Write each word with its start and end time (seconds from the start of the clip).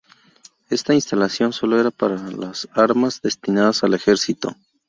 Esta 0.71 0.95
instalación 0.95 1.53
solo 1.53 1.79
era 1.79 1.91
para 1.91 2.17
las 2.31 2.67
armas 2.73 3.21
destinadas 3.21 3.83
al 3.83 3.93
ejercito. 3.93 4.55